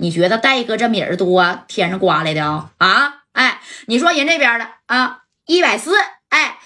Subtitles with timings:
[0.00, 2.70] 你觉得戴哥这米儿多，天上刮来的啊？
[2.78, 5.94] 啊，哎，你说人这边的啊，一百四，
[6.30, 6.58] 哎，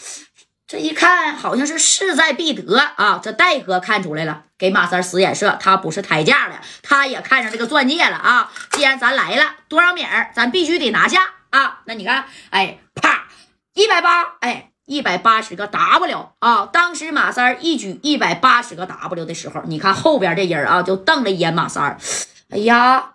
[0.67, 3.21] 这一看好像是势在必得啊。
[3.23, 8.53] 这戴哥看出来了，给马三使眼色，他不是抬价的，他也看上这个钻戒了啊。
[8.71, 11.81] 既然咱来了，多少米儿，咱必须得拿下啊。
[11.87, 13.27] 那你看，哎，啪，
[13.75, 14.71] 一百八，哎。
[14.87, 16.67] 一百八十个 W 啊！
[16.67, 21.97] 当时马三一举一百八十个 W 的时候，你看后边这人啊，就瞪了一眼马三
[22.51, 23.14] 哎呀，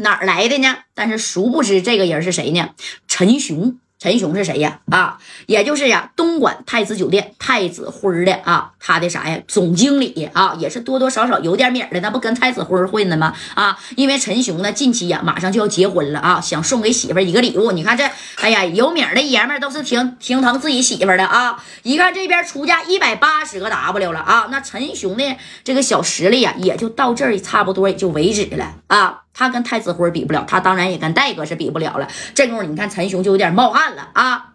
[0.00, 0.76] 哪儿来的呢？
[0.94, 2.70] 但是殊不知这个人是谁呢？
[3.08, 3.78] 陈雄。
[4.02, 4.80] 陈雄是谁呀？
[4.90, 9.38] 啊，也就是呀，东莞太子酒店太子辉的啊，他的啥呀？
[9.46, 13.34] 总经理啊，也是多多少少有点名的，那不跟太子辉混的吗？
[13.52, 17.72] 啊，因为陈雄呢，近期呀，马上就要结婚了啊，想送给媳妇一个礼物。
[17.72, 21.62] 你看这，哎呀，有名的爷们都是挺挺疼自己媳妇的啊。
[21.82, 29.24] 一看这边出价一百八十个 W 了啊，那陈雄的这个小实力呀，也就到这儿差不多也就为止了啊。
[29.40, 32.06] 他跟太子辉比不了，他当然也跟戴哥是比不了了。
[32.34, 34.52] 这功夫你看陈雄就有点冒汗了啊！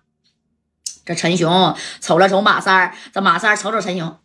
[1.03, 4.19] 这陈雄瞅了瞅马三儿，这马三儿瞅瞅陈雄，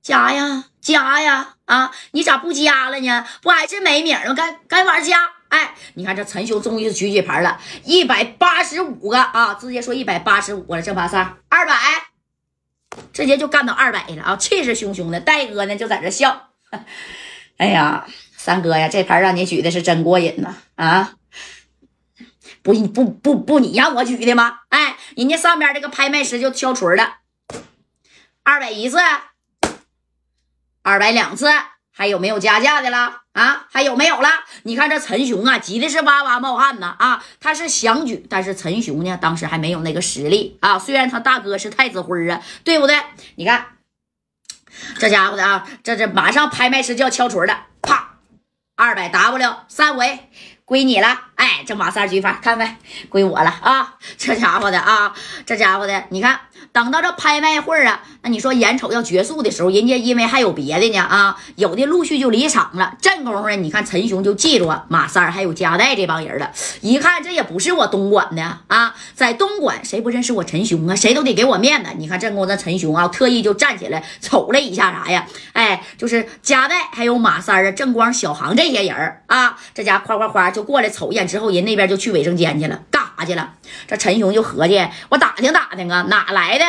[0.00, 1.92] 加呀加呀啊！
[2.12, 3.26] 你咋不加了呢？
[3.42, 4.32] 不还是没名吗？
[4.32, 5.18] 赶赶晚加！
[5.50, 9.52] 哎，你看这陈雄终于是举起牌了，一百八十五个啊！
[9.52, 10.80] 直接说一百八十五了。
[10.80, 11.74] 这马三二百，
[13.12, 14.36] 直接就干到二百了啊！
[14.36, 15.20] 气势汹汹的。
[15.20, 16.48] 戴哥呢就在这笑，
[17.58, 18.06] 哎呀。
[18.42, 20.54] 三哥呀，这盘让你举的是真过瘾呐！
[20.74, 21.12] 啊，
[22.62, 24.60] 不不不不，你让我举的吗？
[24.70, 27.16] 哎，人家上边这个拍卖师就敲锤了，
[28.42, 28.96] 二百一次，
[30.80, 31.50] 二百两次，
[31.92, 33.20] 还有没有加价的了？
[33.34, 34.30] 啊，还有没有了？
[34.62, 36.96] 你看这陈雄啊，急的是哇哇冒汗呐！
[36.98, 40.78] 啊，他是想举，但是陈雄呢，当时还没有那个实力啊。
[40.78, 42.96] 虽然他大哥是太子辉啊，对不对？
[43.34, 43.66] 你看
[44.98, 47.66] 这家伙的啊，这这马上拍卖师就要敲锤了，
[48.80, 50.30] 二百 W 三回
[50.64, 52.78] 归你了，哎，这马三举法看没？
[53.10, 53.96] 归我了啊！
[54.16, 55.14] 这家伙的啊，
[55.44, 56.40] 这家伙的，你看。
[56.72, 62.96] 等到这拍卖会啊，那你说眼瞅要结束的时候，人家因为还有别的呢啊，有的陆续就离场了。
[63.00, 66.50] 这功夫呢，你看陈雄就记住马三还有加代这帮人了。
[66.80, 70.94] 一看这也不是我东莞的啊，在东莞谁不认识我陈雄啊？
[70.94, 71.90] 谁都得给我面子。
[71.98, 75.26] 你看这功夫，陈雄啊，特意就站起来瞅了一下啥呀？
[75.52, 83.54] 哎，就是加代还有马三啊、正光、小航这些人啊，这家夸夸夸就过来瞅一眼之后，人那边就去卫生间去了，干去了？
[83.86, 86.58] 这陈雄就合计，我打听打听啊，哪来？
[86.58, 86.64] 的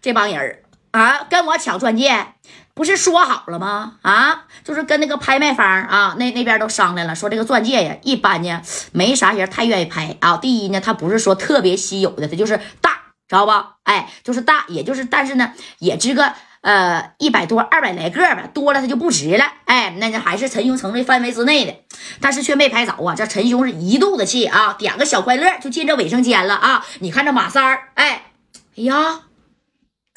[0.00, 2.34] 这帮人啊，跟我抢钻戒，
[2.74, 3.94] 不是说好了吗？
[4.02, 8.62] 啊，就是跟那个拍卖方啊，那那边都商量了，说这个钻戒呀，一般呢
[8.92, 10.36] 没啥人太愿意拍啊。
[10.36, 12.92] 第一呢，它不是说特别稀有的，它就是大，
[13.28, 13.76] 知道吧？
[13.84, 16.32] 哎，就是大，也就是，但是呢，也值个
[16.66, 19.44] 呃一百多、二百来个吧，多了它就不值了。
[19.66, 21.72] 哎，那就还是陈雄承认范围之内的，
[22.20, 23.14] 但是却没拍着啊。
[23.14, 26.84] 这陈雄是一肚子气啊，点个小快乐就进这卫生间了啊。
[26.98, 28.32] 你看这马三儿，哎，
[28.76, 29.20] 哎呀。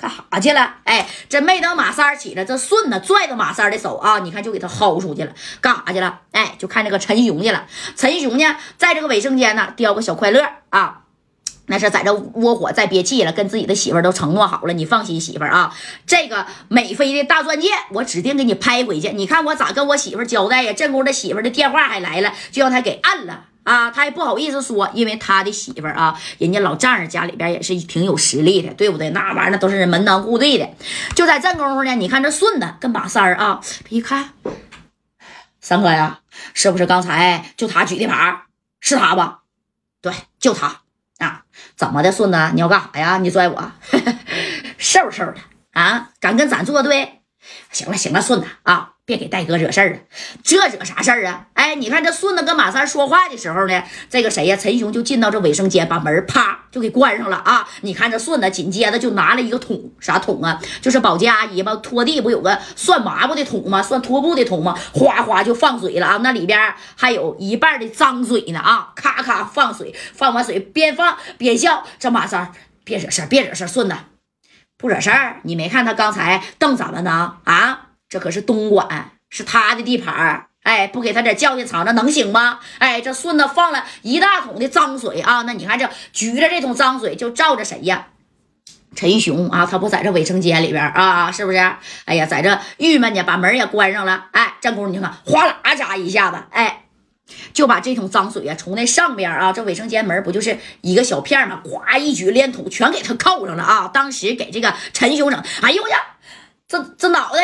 [0.02, 0.76] 干啥去了？
[0.86, 5.34] 哎，这没等马三起来，这顺子拽着马三的手啊，你看就给他薅出去了。
[5.60, 6.22] 干啥去了？
[6.32, 7.68] 哎，就看这个陈雄去了。
[7.98, 11.02] 陈雄呢，在这个卫生间呢，叼个小快乐啊，
[11.70, 15.74] 那是在这窝火，再憋气了，跟自己的媳妇都承诺好了，你放心，媳妇啊，
[16.06, 19.10] 这个美菲的大钻戒，我指定给你拍回去。
[19.12, 20.74] 你看我咋跟我媳妇交代呀？
[20.74, 23.46] 正宫的媳妇的电话还来了，就让他给按了。
[23.64, 29.12] 啊，他也不好意思说，因为他的媳妇儿啊，人家老丈人家里边也是挺有实力的，对不对？
[29.12, 30.68] 那玩意儿都是门当户对的。
[31.14, 34.30] 就在这功夫呢，你看这顺子跟马三儿啊，一看，
[35.62, 36.22] 三哥呀，
[36.56, 38.42] 是不是刚才就他举的牌？
[38.80, 39.42] 是他吧？
[40.02, 40.82] 对，就他。
[41.76, 43.18] 怎么的，顺子，你要干啥呀？
[43.18, 43.72] 你拽我，
[44.78, 45.36] 瘦瘦的
[45.74, 47.22] 啊，敢跟咱作对？
[47.72, 48.94] 行了行了，顺子啊。
[49.10, 49.98] 别给戴哥惹事儿了，
[50.44, 51.48] 这惹啥事儿啊？
[51.56, 54.56] 哎，你看这顺子跟马三说话的时候呢，这个谁呀？
[54.56, 57.68] 陈雄就进到这卫生间，把门啪就给关上了啊！
[57.82, 60.62] 你看这顺子紧接着就拿了一个桶，啥桶啊？
[60.80, 63.82] 就是保洁阿姨嘛，拖地不有个涮抹布的桶吗？
[63.82, 64.78] 涮拖布的桶吗？
[64.94, 66.18] 哗哗就放水了啊！
[66.22, 68.94] 那里边还有一半的脏水呢啊！
[68.96, 71.84] 咔咔放水，放完水边放边笑。
[71.98, 72.52] 这马三
[72.84, 73.96] 别惹事儿，别惹事儿，顺子
[74.78, 75.40] 不惹事儿。
[75.42, 77.88] 你没看他刚才瞪咱们呢啊？
[78.10, 82.60] 这可是东莞，是他的地盘哎，不给他点教训尝尝能行吗？
[82.80, 88.08] 哎，这顺子放了一大桶的脏水啊，那你看这举着这桶脏水就照着谁呀？
[88.96, 91.58] 陈雄啊，他不在这卫生间里边啊，是不是？
[92.06, 94.26] 哎呀，在这郁闷呢，把门也关上了。
[94.32, 96.86] 哎，这功夫你看，哗啦扎一下子，哎，
[97.54, 101.62] 就把这桶脏水啊，从那上边啊，这卫生间门不就是一个小片吗？
[101.64, 103.88] 咵一举连桶全给他扣上了啊！
[103.94, 105.94] 当时给这个陈雄整，哎呦我去！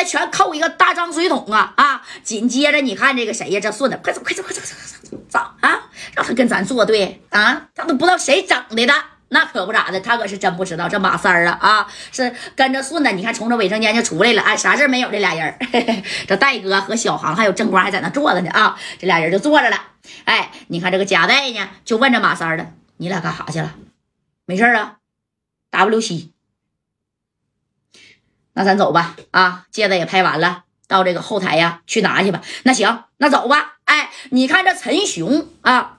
[0.06, 2.02] 全扣一个大脏水桶啊啊！
[2.22, 3.60] 紧接着你看这个谁呀？
[3.60, 6.32] 这顺子，快走快走快走快走走走啊让他！
[6.32, 7.68] 跟咱作对啊？
[7.74, 8.94] 他都不知道谁整的的。
[9.28, 15.10] 那可不咋的，他可是真不知道这马三儿啊啊，是跟着顺子，你看从这卫生间就出来了，哎，啥事没有？
[15.10, 15.52] 这俩人，
[16.28, 19.76] 这戴哥和小航还有正光还在那坐着呢啊，这俩人就坐着了。
[20.24, 23.74] 哎，你看这个贾代呢，就问这马三儿了：“你俩干啥去了？
[24.44, 24.98] 没事啊
[25.72, 26.28] ？”WC，
[28.56, 32.40] 那咱走吧啊，戒指也拍完了，到这个后台呀去拿去吧。
[32.64, 33.76] 那行，那走吧。
[33.84, 35.98] 哎，你看这陈雄啊，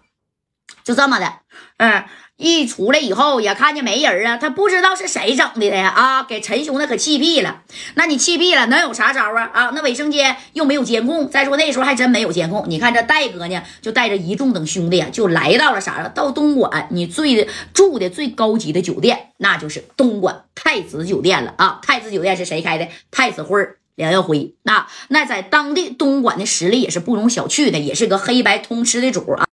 [0.83, 1.39] 就这么的，
[1.77, 2.03] 嗯。”
[2.37, 6.23] 一出来以后也看见没人啊，他不知道是谁整的呀啊！
[6.23, 7.63] 给陈兄那可气毙了。
[7.95, 9.71] 那你气毙了，能有啥招啊啊？
[9.73, 12.63] 那卫生间又没有监控，再说那时候还真没有监控。
[12.67, 16.09] 你看这戴哥呢，就带着一众等兄弟啊，就来到了啥了？
[16.09, 21.79] 到东莞，你最住的最高级的酒店，那就是东莞太子酒店了啊！
[21.81, 22.87] 太子酒店是谁开的？
[23.09, 23.57] 太子辉
[23.95, 24.53] 梁耀辉。
[24.61, 29.43] 那那在当地东莞的实力也是不容小觑的，也是个黑白通吃的主啊。